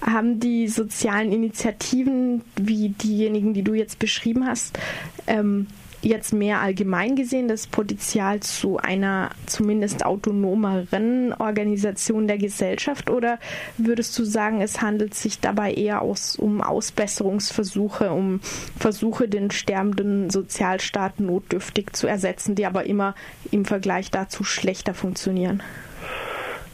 Haben 0.01 0.41
die 0.41 0.69
sozialen 0.69 1.33
Initiativen, 1.33 2.43
wie 2.57 2.91
diejenigen, 2.91 3.55
die 3.55 3.63
du 3.63 3.75
jetzt 3.75 3.99
beschrieben 3.99 4.47
hast, 4.47 4.79
ähm, 5.27 5.67
jetzt 6.05 6.33
mehr 6.33 6.61
allgemein 6.61 7.17
gesehen 7.17 7.49
das 7.49 7.67
Potenzial 7.67 8.41
zu 8.41 8.77
einer 8.77 9.31
zumindest 9.47 10.05
autonomeren 10.05 11.33
Organisation 11.33 12.29
der 12.29 12.39
Gesellschaft 12.39 13.11
oder 13.11 13.39
würdest 13.79 14.19
du 14.19 14.25
sagen, 14.25 14.61
es 14.61 14.83
handelt 14.83 15.15
sich 15.15 15.41
dabei 15.41 15.73
eher 15.73 16.03
aus, 16.03 16.37
um 16.37 16.61
Ausbesserungsversuche, 16.61 18.11
um 18.11 18.41
Versuche, 18.79 19.29
den 19.29 19.51
sterbenden 19.51 20.31
Sozialstaat 20.31 21.21
notdürftig 21.21 21.93
zu 21.93 22.07
ersetzen, 22.07 22.55
die 22.55 22.67
aber 22.67 22.85
immer 22.85 23.15
im 23.51 23.65
Vergleich 23.65 24.11
dazu 24.11 24.45
schlechter 24.45 24.95
funktionieren? 24.95 25.63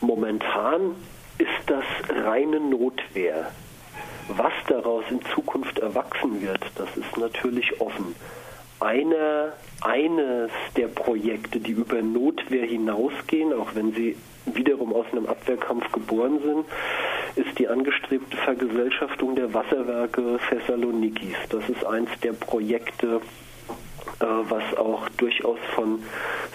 Momentan 0.00 0.94
ist 1.38 1.48
das 1.66 1.84
reine 2.24 2.60
Notwehr. 2.60 3.50
Was 4.28 4.52
daraus 4.68 5.04
in 5.10 5.20
Zukunft 5.34 5.78
erwachsen 5.80 6.40
wird, 6.40 6.60
das 6.76 6.96
ist 6.96 7.16
natürlich 7.16 7.80
offen 7.80 8.14
eine, 8.80 9.52
eines 9.82 10.50
der 10.76 10.88
Projekte, 10.88 11.60
die 11.60 11.72
über 11.72 12.02
Notwehr 12.02 12.64
hinausgehen, 12.64 13.52
auch 13.52 13.74
wenn 13.74 13.92
sie 13.92 14.16
wiederum 14.46 14.92
aus 14.92 15.06
einem 15.12 15.26
Abwehrkampf 15.26 15.92
geboren 15.92 16.40
sind, 16.42 16.66
ist 17.36 17.58
die 17.58 17.68
angestrebte 17.68 18.36
Vergesellschaftung 18.38 19.36
der 19.36 19.52
Wasserwerke 19.54 20.38
Thessalonikis. 20.48 21.36
Das 21.50 21.68
ist 21.68 21.84
eins 21.84 22.10
der 22.22 22.32
Projekte, 22.32 23.20
äh, 24.20 24.24
was 24.24 24.76
auch 24.76 25.08
durchaus 25.10 25.58
von 25.74 26.02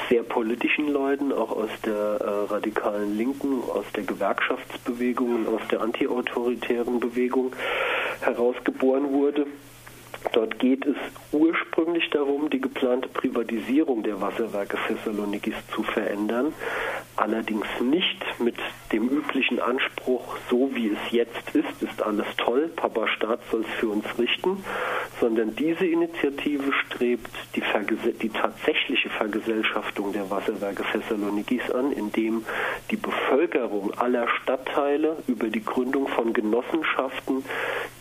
sehr 0.10 0.24
politischen 0.24 0.92
Leuten, 0.92 1.32
auch 1.32 1.52
aus 1.52 1.70
der 1.86 1.94
äh, 1.96 2.54
radikalen 2.54 3.18
Linken, 3.18 3.62
aus 3.70 3.86
der 3.96 4.04
Gewerkschaftsbewegung 4.04 5.36
und 5.36 5.48
aus 5.48 5.62
der 5.72 5.82
antiautoritären 5.82 7.00
Bewegung 7.00 7.54
herausgeboren 8.22 9.12
wurde. 9.12 9.46
Dort 10.34 10.60
geht 10.60 10.86
es 10.86 10.96
ursprünglich 11.32 12.10
darum, 12.12 12.50
die 12.50 12.60
geplante 12.60 13.08
Privatisierung 13.10 14.04
der 14.04 14.22
Wasserwerke 14.22 14.78
Thessalonikis 14.88 15.56
zu 15.74 15.84
verändern, 15.84 16.54
allerdings 17.16 17.68
nicht 17.82 18.24
mit 18.40 18.56
dem 18.92 19.10
üblichen 19.10 19.60
Anspruch, 19.60 20.38
so 20.50 20.70
wie 20.74 20.90
es 20.90 21.12
jetzt 21.12 21.56
ist, 21.56 21.82
ist 21.82 22.02
alles 22.02 22.26
toll, 22.38 22.70
Papa 22.76 23.08
Staat 23.08 23.40
soll 23.52 23.62
es 23.62 23.80
für 23.80 23.90
uns 23.90 24.06
richten, 24.18 24.64
sondern 25.20 25.56
diese 25.56 25.86
Initiative 25.86 26.72
strebt 26.86 27.32
die, 27.56 27.64
die 28.22 28.30
tatsächliche 28.30 29.10
Vergesellschaftung 29.10 30.14
der 30.14 30.30
Wasserwerke 30.30 30.84
Thessalonikis 30.92 31.70
an, 31.72 31.92
indem 31.92 32.46
die 32.92 32.98
Bevölkerung 32.98 33.94
aller 33.98 34.28
Stadtteile 34.42 35.18
über 35.28 35.48
die 35.48 35.64
Gründung 35.64 36.08
von 36.08 36.34
Genossenschaften 36.34 37.44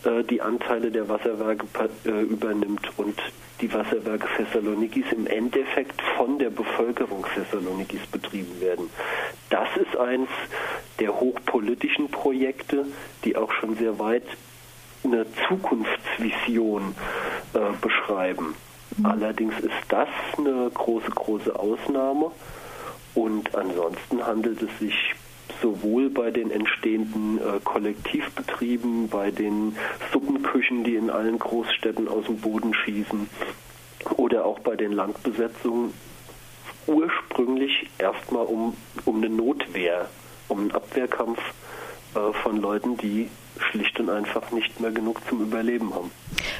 äh, 0.05 0.23
die 0.23 0.41
Anteile 0.41 0.91
der 0.91 1.09
Wasserwerke 1.09 1.65
äh, 2.05 2.14
übernimmt 2.21 2.89
und 2.97 3.19
die 3.61 3.71
Wasserwerke 3.73 4.27
Thessalonikis 4.37 5.05
im 5.11 5.27
Endeffekt 5.27 6.01
von 6.17 6.37
der 6.39 6.49
Bevölkerung 6.49 7.25
Thessalonikis 7.33 8.05
betrieben 8.11 8.59
werden. 8.59 8.89
Das 9.49 9.69
ist 9.77 9.95
eins 9.97 10.29
der 10.99 11.19
hochpolitischen 11.19 12.09
Projekte, 12.09 12.85
die 13.23 13.35
auch 13.35 13.51
schon 13.53 13.75
sehr 13.77 13.97
weit 13.99 14.25
eine 15.03 15.25
Zukunftsvision 15.47 16.95
äh, 17.53 17.59
beschreiben. 17.81 18.55
Mhm. 18.97 19.05
Allerdings 19.05 19.57
ist 19.59 19.73
das 19.89 20.09
eine 20.37 20.69
große, 20.73 21.11
große 21.11 21.57
Ausnahme. 21.57 22.31
Und 23.13 23.55
ansonsten 23.55 24.25
handelt 24.25 24.61
es 24.61 24.79
sich 24.79 25.15
sowohl 25.61 26.09
bei 26.09 26.31
den 26.31 26.51
entstehenden 26.51 27.37
äh, 27.37 27.59
Kollektivbetrieben, 27.63 29.09
bei 29.09 29.31
den 29.31 29.75
Suppenküchen, 30.11 30.83
die 30.83 30.95
in 30.95 31.09
allen 31.09 31.39
Großstädten 31.39 32.07
aus 32.07 32.25
dem 32.25 32.37
Boden 32.37 32.73
schießen, 32.73 33.29
oder 34.17 34.45
auch 34.45 34.59
bei 34.59 34.75
den 34.75 34.91
Landbesetzungen 34.91 35.93
ursprünglich 36.87 37.89
erstmal 37.97 38.45
um, 38.45 38.75
um 39.05 39.17
eine 39.17 39.29
Notwehr, 39.29 40.09
um 40.47 40.59
einen 40.59 40.71
Abwehrkampf 40.71 41.39
äh, 42.15 42.33
von 42.43 42.61
Leuten, 42.61 42.97
die 42.97 43.29
schlicht 43.71 43.99
und 43.99 44.09
einfach 44.09 44.51
nicht 44.51 44.79
mehr 44.79 44.91
genug 44.91 45.21
zum 45.27 45.41
Überleben 45.41 45.93
haben. 45.93 46.11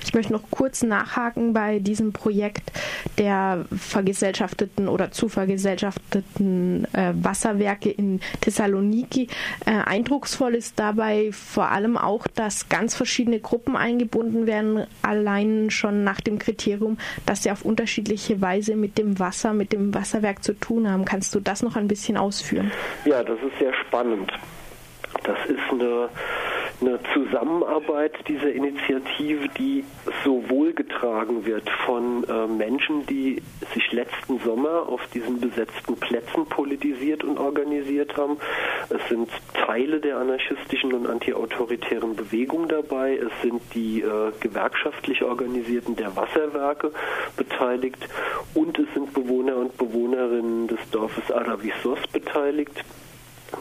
Ich 0.04 0.14
möchte 0.14 0.34
noch 0.34 0.44
kurz 0.50 0.84
nachhaken 0.84 1.54
bei 1.54 1.80
diesem 1.80 2.14
Projekt 2.14 2.72
der 3.18 3.66
vergesellschafteten 3.76 4.88
oder 4.88 5.12
zu 5.12 5.30
vergesellschafteten 5.30 6.88
äh, 6.94 7.14
Wasserwerke 7.14 7.90
in 7.90 8.20
Thessaloniki. 8.42 9.28
Äh, 9.66 9.72
eindrucksvoll 9.72 10.56
ist 10.56 10.80
dabei 10.80 11.32
vor 11.32 11.70
allem 11.70 11.98
auch, 11.98 12.28
dass 12.28 12.70
ganz 12.70 12.96
verschiedene 12.96 13.40
Gruppen 13.40 13.76
eingebunden 13.76 14.48
werden, 14.48 14.86
allein 15.02 15.70
schon 15.70 16.04
nach 16.04 16.22
dem 16.22 16.40
Kriterium, 16.40 16.98
dass 17.26 17.44
sie 17.44 17.52
auf 17.52 17.64
unterschiedliche 17.64 18.42
Weise 18.42 18.76
mit 18.76 18.98
dem 18.98 19.20
Wasser, 19.20 19.54
mit 19.54 19.74
dem 19.74 19.94
Wasserwerk 19.94 20.44
zu 20.44 20.54
tun 20.54 20.90
haben. 20.90 21.06
Kannst 21.06 21.34
du 21.36 21.40
das 21.40 21.62
noch 21.62 21.76
ein 21.76 21.88
bisschen 21.88 22.18
ausführen? 22.18 22.72
Ja, 23.06 23.24
das 23.24 23.38
ist 23.40 23.60
sehr 23.60 23.74
spannend. 23.86 24.32
Das 25.24 25.38
ist 25.48 25.60
eine 25.72 26.10
eine 26.82 27.00
Zusammenarbeit 27.14 28.14
dieser 28.28 28.52
Initiative, 28.52 29.48
die 29.58 29.84
sowohl 30.24 30.74
getragen 30.74 31.46
wird 31.46 31.70
von 31.86 32.24
äh, 32.24 32.48
Menschen, 32.48 33.06
die 33.06 33.42
sich 33.74 33.92
letzten 33.92 34.40
Sommer 34.40 34.88
auf 34.90 35.02
diesen 35.14 35.40
besetzten 35.40 35.96
Plätzen 35.96 36.46
politisiert 36.46 37.24
und 37.24 37.38
organisiert 37.38 38.16
haben. 38.18 38.38
Es 38.90 39.08
sind 39.10 39.30
Teile 39.54 40.00
der 40.00 40.18
anarchistischen 40.18 40.94
und 40.94 41.08
antiautoritären 41.08 42.16
Bewegung 42.16 42.68
dabei. 42.68 43.18
Es 43.18 43.32
sind 43.42 43.62
die 43.74 44.02
äh, 44.02 44.32
gewerkschaftlich 44.40 45.24
organisierten 45.24 45.96
der 45.96 46.16
Wasserwerke 46.16 46.92
beteiligt 47.38 48.08
und 48.54 48.78
es 48.80 48.88
sind 48.94 49.14
Bewohner 49.14 49.58
und 49.58 49.78
Bewohnerinnen 49.78 50.68
des 50.68 50.80
Dorfes 50.92 51.32
Aravisos 51.32 52.00
beteiligt. 52.12 52.84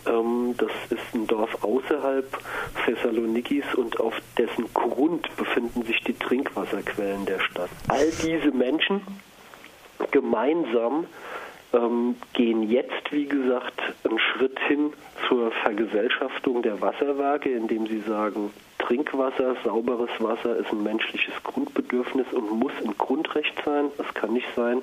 Ähm, 0.07 0.55
das 0.57 0.71
ist 0.91 1.15
ein 1.15 1.27
Dorf 1.27 1.63
außerhalb 1.63 2.27
Thessalonikis 2.85 3.75
und 3.75 4.01
auf 4.01 4.15
dessen 4.39 4.73
Grund 4.75 5.35
befinden 5.37 5.83
sich 5.83 6.03
die 6.05 6.15
Trinkwasserquellen 6.15 7.27
der 7.27 7.41
Stadt. 7.41 7.71
All 7.89 8.11
diese 8.23 8.51
Menschen 8.51 9.01
gemeinsam 10.11 11.07
ähm, 11.73 12.17
gehen 12.33 12.71
jetzt, 12.71 13.11
wie 13.11 13.27
gesagt, 13.27 13.81
einen 14.05 14.19
Schritt 14.19 14.59
hin 14.69 14.93
zur 15.29 15.51
Vergesellschaftung 15.51 16.63
der 16.63 16.81
Wasserwerke, 16.81 17.51
indem 17.51 17.87
sie 17.87 18.01
sagen, 18.01 18.51
Trinkwasser, 18.79 19.57
sauberes 19.65 20.11
Wasser 20.19 20.57
ist 20.57 20.71
ein 20.71 20.83
menschliches 20.83 21.35
Grundbedürfnis 21.43 22.27
und 22.33 22.51
muss 22.51 22.73
ein 22.85 22.97
Grundrecht 22.99 23.55
sein. 23.65 23.87
Es 23.99 24.13
kann 24.15 24.35
nicht 24.35 24.49
sein, 24.55 24.83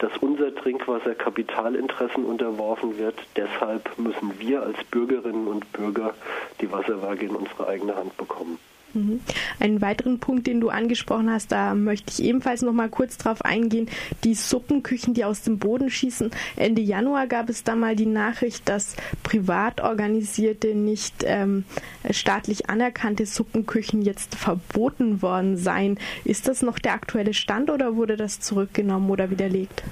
dass 0.00 0.16
unser 0.20 0.54
Trinkwasser 0.54 1.14
Kapitalinteressen 1.14 2.24
unterworfen 2.24 2.98
wird. 2.98 3.14
Deshalb 3.36 3.98
müssen 3.98 4.38
wir 4.40 4.62
als 4.62 4.82
Bürgerinnen 4.90 5.46
und 5.46 5.70
Bürger 5.72 6.14
die 6.60 6.72
Wasserwerke 6.72 7.26
in 7.26 7.36
unsere 7.36 7.68
eigene 7.68 7.94
Hand 7.94 8.16
bekommen. 8.16 8.58
Mhm. 8.94 9.20
Einen 9.58 9.80
weiteren 9.80 10.18
Punkt, 10.18 10.46
den 10.46 10.60
du 10.60 10.68
angesprochen 10.68 11.30
hast, 11.30 11.52
da 11.52 11.74
möchte 11.74 12.12
ich 12.12 12.26
ebenfalls 12.26 12.62
noch 12.62 12.72
mal 12.72 12.88
kurz 12.88 13.16
drauf 13.16 13.44
eingehen. 13.44 13.88
Die 14.24 14.34
Suppenküchen, 14.34 15.14
die 15.14 15.24
aus 15.24 15.42
dem 15.42 15.58
Boden 15.58 15.90
schießen. 15.90 16.30
Ende 16.56 16.82
Januar 16.82 17.26
gab 17.26 17.48
es 17.48 17.64
da 17.64 17.76
mal 17.76 17.96
die 17.96 18.06
Nachricht, 18.06 18.68
dass 18.68 18.96
privat 19.22 19.80
organisierte, 19.80 20.74
nicht 20.74 21.14
ähm, 21.24 21.64
staatlich 22.10 22.68
anerkannte 22.68 23.26
Suppenküchen 23.26 24.02
jetzt 24.02 24.34
verboten 24.34 25.22
worden 25.22 25.56
seien. 25.56 25.98
Ist 26.24 26.48
das 26.48 26.62
noch 26.62 26.78
der 26.78 26.94
aktuelle 26.94 27.34
Stand 27.34 27.70
oder 27.70 27.96
wurde 27.96 28.16
das 28.16 28.40
zurückgenommen 28.40 29.10
oder 29.10 29.30
widerlegt? 29.30 29.82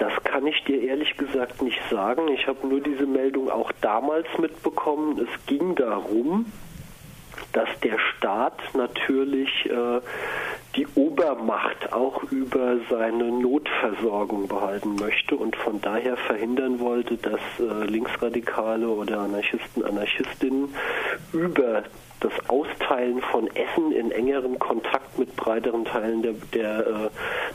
Das 0.00 0.12
kann 0.24 0.46
ich 0.46 0.64
dir 0.64 0.80
ehrlich 0.80 1.14
gesagt 1.18 1.60
nicht 1.60 1.80
sagen. 1.90 2.28
Ich 2.28 2.46
habe 2.46 2.66
nur 2.66 2.80
diese 2.80 3.04
Meldung 3.04 3.50
auch 3.50 3.70
damals 3.82 4.26
mitbekommen. 4.38 5.18
Es 5.18 5.46
ging 5.46 5.74
darum, 5.74 6.46
dass 7.52 7.68
der 7.82 7.98
Staat 7.98 8.60
natürlich 8.74 9.66
äh, 9.66 10.00
die 10.76 10.86
Obermacht 10.94 11.92
auch 11.92 12.22
über 12.30 12.76
seine 12.88 13.30
Notversorgung 13.32 14.46
behalten 14.46 14.94
möchte 14.96 15.34
und 15.36 15.56
von 15.56 15.80
daher 15.80 16.16
verhindern 16.16 16.78
wollte, 16.78 17.16
dass 17.16 17.40
äh, 17.58 17.84
Linksradikale 17.86 18.88
oder 18.88 19.20
Anarchisten, 19.20 19.84
Anarchistinnen 19.84 20.74
über 21.32 21.82
das 22.20 22.32
Austeilen 22.48 23.22
von 23.22 23.48
Essen 23.48 23.92
in 23.92 24.12
engeren 24.12 24.58
Kontakt 24.58 25.18
mit 25.18 25.34
breiteren 25.36 25.84
Teilen 25.84 26.22
der, 26.22 26.34
der 26.54 26.86
äh, 26.86 27.10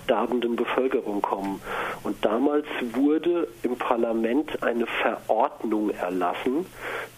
darbenden 0.07 0.55
Bevölkerung 0.55 1.21
kommen. 1.21 1.61
Und 2.03 2.23
damals 2.25 2.65
wurde 2.93 3.47
im 3.63 3.77
Parlament 3.77 4.63
eine 4.63 4.87
Verordnung 4.87 5.91
erlassen, 5.91 6.65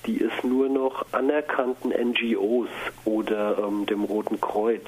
die 0.05 0.21
es 0.21 0.43
nur 0.43 0.69
noch 0.69 1.05
anerkannten 1.13 1.91
NGOs 1.91 2.69
oder 3.05 3.57
ähm, 3.59 3.85
dem 3.85 4.03
Roten 4.03 4.39
Kreuz 4.41 4.85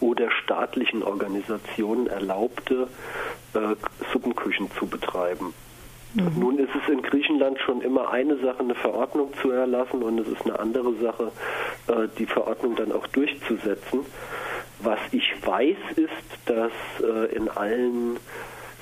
oder 0.00 0.30
staatlichen 0.30 1.02
Organisationen 1.02 2.08
erlaubte, 2.08 2.88
äh, 3.54 3.76
Suppenküchen 4.12 4.70
zu 4.72 4.86
betreiben. 4.86 5.54
Mhm. 6.14 6.38
Nun 6.38 6.58
ist 6.58 6.70
es 6.74 6.88
in 6.92 7.02
Griechenland 7.02 7.58
schon 7.60 7.80
immer 7.80 8.10
eine 8.10 8.36
Sache, 8.38 8.60
eine 8.60 8.74
Verordnung 8.74 9.32
zu 9.42 9.50
erlassen 9.50 10.02
und 10.02 10.18
es 10.18 10.28
ist 10.28 10.44
eine 10.44 10.58
andere 10.58 10.94
Sache, 10.94 11.32
äh, 11.88 12.08
die 12.18 12.26
Verordnung 12.26 12.76
dann 12.76 12.92
auch 12.92 13.06
durchzusetzen. 13.08 14.00
Was 14.80 14.98
ich 15.12 15.34
weiß, 15.44 15.76
ist, 15.96 16.10
dass 16.46 16.72
äh, 17.00 17.34
in 17.34 17.48
allen 17.48 18.18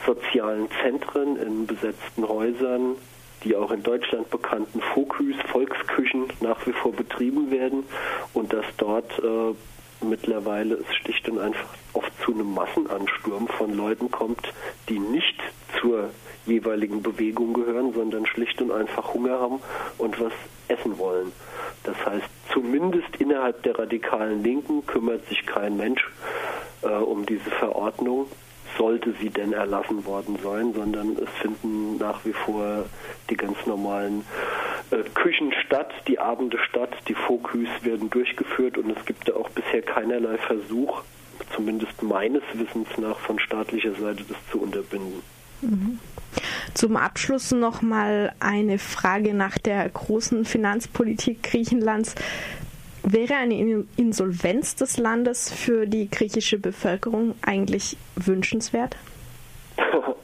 sozialen 0.07 0.69
Zentren, 0.83 1.37
in 1.37 1.67
besetzten 1.67 2.29
Häusern, 2.29 2.97
die 3.45 3.57
auch 3.57 3.71
in 3.71 3.83
Deutschland 3.83 4.31
bekannten 4.31 4.81
Foküs, 4.81 5.37
Volksküchen 5.51 6.27
nach 6.41 6.67
wie 6.67 6.73
vor 6.73 6.93
betrieben 6.93 7.51
werden 7.51 7.85
und 8.35 8.53
dass 8.53 8.65
dort 8.77 9.19
äh, 9.19 10.05
mittlerweile 10.05 10.75
es 10.75 10.95
schlicht 10.97 11.29
und 11.29 11.39
einfach 11.39 11.69
oft 11.93 12.13
zu 12.25 12.33
einem 12.33 12.53
Massenansturm 12.55 13.49
von 13.49 13.77
Leuten 13.77 14.11
kommt, 14.11 14.53
die 14.89 14.99
nicht 14.99 15.41
zur 15.83 16.11
jeweiligen 16.47 17.03
Bewegung 17.03 17.53
gehören, 17.53 17.93
sondern 17.93 18.25
schlicht 18.25 18.63
und 18.63 18.73
einfach 18.73 19.13
Hunger 19.13 19.39
haben 19.39 19.61
und 19.99 20.19
was 20.21 20.33
essen 20.69 20.97
wollen. 20.99 21.33
Das 21.85 21.97
heißt, 22.07 22.29
zumindest 22.53 23.17
innerhalb 23.19 23.63
der 23.65 23.79
radikalen 23.79 24.43
Linken 24.43 24.87
kümmert 24.87 25.27
sich 25.29 25.45
kein 25.45 25.77
Mensch 25.77 26.09
äh, 26.83 26.89
um 26.89 27.27
diese 27.27 27.51
Verordnung, 27.51 28.27
sollte 28.79 29.13
sie 29.21 29.31
denn 29.31 29.53
erlassen 29.53 30.07
worden 30.07 30.39
sein, 30.43 30.73
sondern 30.73 31.17
es 31.17 31.29
finden 31.41 31.99
nach 31.99 32.25
wie 32.25 32.33
vor 32.33 32.85
die 33.29 33.37
ganz 33.37 33.67
normalen 33.67 34.25
äh, 34.91 35.03
Küchen 35.15 35.53
statt, 35.67 35.93
die 36.09 36.19
Abende 36.19 36.59
statt, 36.59 36.91
die 37.09 37.15
Foküs 37.15 37.69
werden 37.83 38.09
durchgeführt 38.09 38.79
und 38.79 38.97
es 38.97 39.05
gibt 39.05 39.29
da 39.29 39.35
auch 39.35 39.51
bisher 39.51 39.83
keinerlei 39.83 40.39
Versuch, 40.39 41.03
zumindest 41.55 42.03
meines 42.03 42.43
Wissens 42.55 42.89
nach 42.97 43.19
von 43.19 43.39
staatlicher 43.39 43.95
Seite 43.95 44.25
das 44.29 44.39
zu 44.51 44.61
unterbinden. 44.61 45.23
Zum 46.75 46.97
Abschluss 46.97 47.53
noch 47.53 47.83
mal 47.83 48.35
eine 48.41 48.79
Frage 48.79 49.35
nach 49.35 49.59
der 49.59 49.89
großen 49.89 50.45
Finanzpolitik 50.45 51.43
Griechenlands. 51.43 52.15
Wäre 53.05 53.35
eine 53.35 53.85
Insolvenz 53.97 54.77
des 54.77 54.97
Landes 54.97 55.53
für 55.53 55.87
die 55.87 56.09
griechische 56.09 56.59
Bevölkerung 56.59 57.35
eigentlich 57.43 57.97
wünschenswert? 58.17 58.97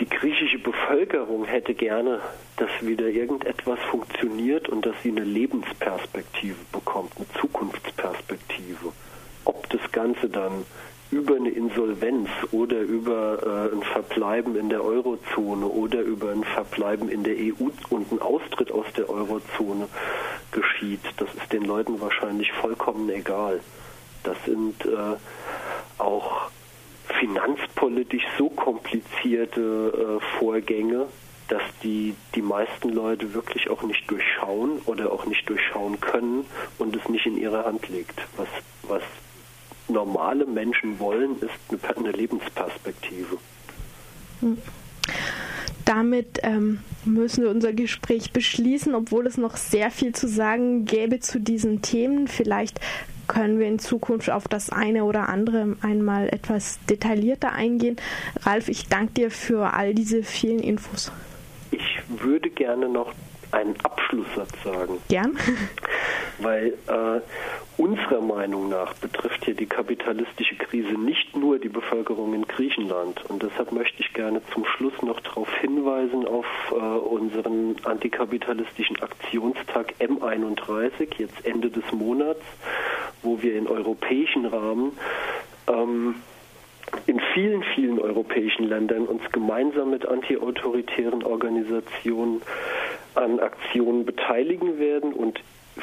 Die 0.00 0.08
griechische 0.08 0.58
Bevölkerung 0.58 1.44
hätte 1.44 1.74
gerne, 1.74 2.20
dass 2.56 2.70
wieder 2.80 3.06
irgendetwas 3.06 3.78
funktioniert 3.90 4.68
und 4.68 4.84
dass 4.84 4.96
sie 5.02 5.10
eine 5.10 5.22
Lebensperspektive 5.22 6.56
bekommt, 6.72 7.12
eine 7.16 7.26
Zukunftsperspektive. 7.40 8.92
Ob 9.44 9.68
das 9.70 9.92
Ganze 9.92 10.28
dann 10.28 10.64
über 11.12 11.36
eine 11.36 11.50
Insolvenz 11.50 12.28
oder 12.52 12.80
über 12.80 13.70
äh, 13.70 13.76
ein 13.76 13.82
Verbleiben 13.82 14.56
in 14.56 14.70
der 14.70 14.82
Eurozone 14.82 15.66
oder 15.66 16.00
über 16.00 16.30
ein 16.30 16.42
Verbleiben 16.42 17.10
in 17.10 17.22
der 17.22 17.34
EU 17.36 17.68
und 17.90 18.10
ein 18.10 18.20
Austritt 18.20 18.72
aus 18.72 18.86
der 18.96 19.10
Eurozone 19.10 19.88
geschieht, 20.50 21.00
das 21.18 21.28
ist 21.34 21.52
den 21.52 21.64
Leuten 21.64 22.00
wahrscheinlich 22.00 22.50
vollkommen 22.52 23.08
egal. 23.10 23.60
Das 24.24 24.36
sind 24.46 24.84
äh, 24.86 25.16
auch 25.98 26.50
finanzpolitisch 27.20 28.24
so 28.38 28.48
komplizierte 28.48 30.18
äh, 30.20 30.38
Vorgänge, 30.38 31.08
dass 31.48 31.62
die 31.82 32.14
die 32.34 32.42
meisten 32.42 32.88
Leute 32.88 33.34
wirklich 33.34 33.68
auch 33.68 33.82
nicht 33.82 34.10
durchschauen 34.10 34.80
oder 34.86 35.12
auch 35.12 35.26
nicht 35.26 35.46
durchschauen 35.46 36.00
können 36.00 36.46
und 36.78 36.96
es 36.96 37.06
nicht 37.10 37.26
in 37.26 37.36
ihrer 37.36 37.66
Hand 37.66 37.86
liegt, 37.90 38.18
was, 38.38 38.48
was 38.84 39.02
normale 39.92 40.46
Menschen 40.46 40.98
wollen, 40.98 41.36
ist 41.40 41.96
eine, 41.96 42.10
Lebensperspektive. 42.10 43.38
Hm. 44.40 44.58
Damit 45.84 46.40
ähm, 46.42 46.80
müssen 47.04 47.42
wir 47.42 47.50
unser 47.50 47.72
Gespräch 47.72 48.32
beschließen, 48.32 48.94
obwohl 48.94 49.26
es 49.26 49.36
noch 49.36 49.56
sehr 49.56 49.90
viel 49.90 50.14
zu 50.14 50.28
sagen 50.28 50.84
gäbe 50.84 51.20
zu 51.20 51.40
diesen 51.40 51.82
Themen. 51.82 52.28
Vielleicht 52.28 52.80
können 53.26 53.58
wir 53.58 53.66
in 53.66 53.78
Zukunft 53.78 54.30
auf 54.30 54.46
das 54.48 54.70
eine 54.70 55.04
oder 55.04 55.28
andere 55.28 55.76
einmal 55.80 56.28
etwas 56.28 56.78
detaillierter 56.88 57.52
eingehen. 57.52 57.96
Ralf, 58.42 58.68
ich 58.68 58.88
danke 58.88 59.14
dir 59.14 59.30
für 59.30 59.72
all 59.72 59.94
diese 59.94 60.22
vielen 60.22 60.60
Infos. 60.60 61.10
Ich 61.70 62.02
würde 62.08 62.50
gerne 62.50 62.88
noch 62.88 63.12
einen 63.52 63.76
Abschlusssatz 63.82 64.50
sagen. 64.64 64.98
Gern. 65.08 65.38
Weil 66.38 66.74
äh, 66.86 67.20
unserer 67.76 68.20
Meinung 68.20 68.68
nach 68.68 68.94
betrifft 68.94 69.44
hier 69.44 69.54
die 69.54 69.66
kapitalistische 69.66 70.56
Krise 70.56 70.94
nicht 70.94 71.36
nur 71.36 71.58
die 71.58 71.68
Bevölkerung 71.68 72.34
in 72.34 72.46
Griechenland. 72.46 73.24
Und 73.28 73.42
deshalb 73.42 73.72
möchte 73.72 74.00
ich 74.00 74.12
gerne 74.14 74.40
zum 74.52 74.64
Schluss 74.64 74.94
noch 75.02 75.20
darauf 75.20 75.52
hinweisen, 75.60 76.26
auf 76.26 76.46
äh, 76.70 76.74
unseren 76.74 77.76
antikapitalistischen 77.84 79.00
Aktionstag 79.02 79.94
M31, 80.00 81.18
jetzt 81.18 81.44
Ende 81.44 81.70
des 81.70 81.84
Monats, 81.92 82.42
wo 83.22 83.42
wir 83.42 83.56
in 83.56 83.66
europäischen 83.66 84.46
Rahmen 84.46 84.92
ähm, 85.68 86.16
in 87.06 87.20
vielen, 87.34 87.62
vielen 87.74 87.98
europäischen 87.98 88.64
Ländern 88.64 89.06
uns 89.06 89.22
gemeinsam 89.32 89.90
mit 89.90 90.06
antiautoritären 90.06 91.22
Organisationen 91.22 92.42
an 93.14 93.40
Aktionen 93.40 94.04
beteiligen 94.04 94.78
werden. 94.78 95.12
Und 95.12 95.40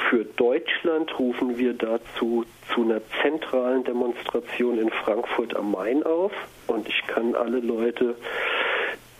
für 0.09 0.25
Deutschland 0.25 1.17
rufen 1.19 1.57
wir 1.57 1.73
dazu 1.73 2.45
zu 2.73 2.83
einer 2.83 3.01
zentralen 3.21 3.83
Demonstration 3.83 4.79
in 4.79 4.89
Frankfurt 4.89 5.55
am 5.55 5.71
Main 5.71 6.03
auf. 6.03 6.31
Und 6.67 6.87
ich 6.87 7.01
kann 7.07 7.35
alle 7.35 7.59
Leute 7.59 8.15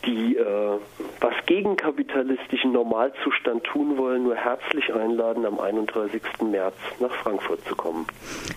die 0.05 0.38
äh, 0.38 0.79
was 1.19 1.33
gegen 1.45 1.75
kapitalistischen 1.75 2.71
Normalzustand 2.71 3.63
tun 3.63 3.97
wollen, 3.97 4.23
nur 4.23 4.35
herzlich 4.35 4.93
einladen, 4.93 5.45
am 5.45 5.59
31. 5.59 6.21
März 6.49 6.75
nach 6.99 7.12
Frankfurt 7.12 7.63
zu 7.65 7.75
kommen. 7.75 8.05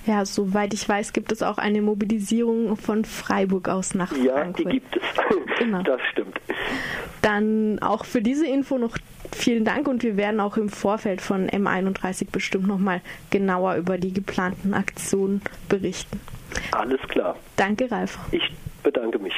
Ja, 0.06 0.24
soweit 0.24 0.72
ich 0.74 0.88
weiß, 0.88 1.12
gibt 1.12 1.32
es 1.32 1.42
auch 1.42 1.58
eine 1.58 1.82
Mobilisierung 1.82 2.76
von 2.76 3.04
Freiburg 3.04 3.68
aus 3.68 3.94
nach 3.94 4.12
ja, 4.16 4.34
Frankfurt. 4.34 4.66
Ja, 4.66 4.70
die 4.70 4.80
gibt 4.80 4.96
es. 4.96 5.02
Genau. 5.58 5.82
Das 5.92 6.00
stimmt. 6.12 6.40
Dann 7.22 7.78
auch 7.80 8.04
für 8.04 8.22
diese 8.22 8.46
Info 8.46 8.78
noch 8.78 8.96
vielen 9.32 9.64
Dank 9.64 9.88
und 9.88 10.02
wir 10.02 10.16
werden 10.16 10.40
auch 10.40 10.56
im 10.56 10.68
Vorfeld 10.68 11.20
von 11.20 11.48
M31 11.48 12.30
bestimmt 12.30 12.66
nochmal 12.66 13.00
genauer 13.30 13.76
über 13.76 13.98
die 13.98 14.12
geplanten 14.12 14.74
Aktionen 14.74 15.42
berichten. 15.68 16.20
Alles 16.72 17.00
klar. 17.08 17.36
Danke, 17.56 17.90
Ralf. 17.90 18.18
Ich 18.30 18.50
bedanke 18.82 19.18
mich. 19.18 19.34